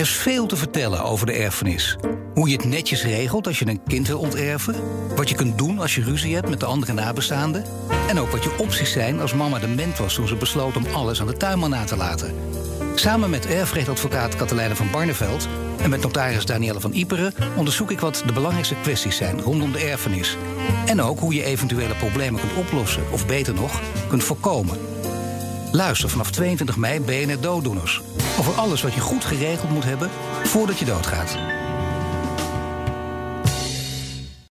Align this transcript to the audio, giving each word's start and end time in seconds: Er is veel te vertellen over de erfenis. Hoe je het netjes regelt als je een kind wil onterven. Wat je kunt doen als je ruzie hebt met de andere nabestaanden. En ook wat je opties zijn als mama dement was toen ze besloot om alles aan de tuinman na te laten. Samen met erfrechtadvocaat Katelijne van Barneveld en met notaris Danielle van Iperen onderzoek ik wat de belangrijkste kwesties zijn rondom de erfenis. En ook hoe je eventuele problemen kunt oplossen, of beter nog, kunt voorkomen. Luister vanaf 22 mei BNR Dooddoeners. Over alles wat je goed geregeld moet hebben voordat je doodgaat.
Er 0.00 0.06
is 0.06 0.12
veel 0.12 0.46
te 0.46 0.56
vertellen 0.56 1.02
over 1.02 1.26
de 1.26 1.32
erfenis. 1.32 1.96
Hoe 2.34 2.48
je 2.48 2.56
het 2.56 2.64
netjes 2.64 3.04
regelt 3.04 3.46
als 3.46 3.58
je 3.58 3.68
een 3.68 3.82
kind 3.86 4.06
wil 4.06 4.18
onterven. 4.18 4.74
Wat 5.16 5.28
je 5.28 5.34
kunt 5.34 5.58
doen 5.58 5.78
als 5.78 5.94
je 5.94 6.02
ruzie 6.02 6.34
hebt 6.34 6.48
met 6.48 6.60
de 6.60 6.66
andere 6.66 6.92
nabestaanden. 6.92 7.64
En 8.08 8.20
ook 8.20 8.30
wat 8.30 8.42
je 8.42 8.58
opties 8.58 8.92
zijn 8.92 9.20
als 9.20 9.34
mama 9.34 9.58
dement 9.58 9.98
was 9.98 10.14
toen 10.14 10.28
ze 10.28 10.36
besloot 10.36 10.76
om 10.76 10.86
alles 10.92 11.20
aan 11.20 11.26
de 11.26 11.36
tuinman 11.36 11.70
na 11.70 11.84
te 11.84 11.96
laten. 11.96 12.34
Samen 12.94 13.30
met 13.30 13.46
erfrechtadvocaat 13.46 14.36
Katelijne 14.36 14.76
van 14.76 14.90
Barneveld 14.90 15.48
en 15.82 15.90
met 15.90 16.02
notaris 16.02 16.46
Danielle 16.46 16.80
van 16.80 16.92
Iperen 16.92 17.32
onderzoek 17.56 17.90
ik 17.90 18.00
wat 18.00 18.22
de 18.26 18.32
belangrijkste 18.32 18.76
kwesties 18.82 19.16
zijn 19.16 19.40
rondom 19.40 19.72
de 19.72 19.78
erfenis. 19.78 20.36
En 20.86 21.02
ook 21.02 21.18
hoe 21.18 21.34
je 21.34 21.44
eventuele 21.44 21.94
problemen 21.94 22.40
kunt 22.40 22.66
oplossen, 22.66 23.02
of 23.12 23.26
beter 23.26 23.54
nog, 23.54 23.80
kunt 24.08 24.24
voorkomen. 24.24 24.78
Luister 25.72 26.08
vanaf 26.08 26.30
22 26.30 26.76
mei 26.76 27.00
BNR 27.00 27.40
Dooddoeners. 27.40 28.00
Over 28.38 28.52
alles 28.52 28.82
wat 28.82 28.94
je 28.94 29.00
goed 29.00 29.24
geregeld 29.24 29.70
moet 29.70 29.84
hebben 29.84 30.10
voordat 30.44 30.78
je 30.78 30.84
doodgaat. 30.84 31.36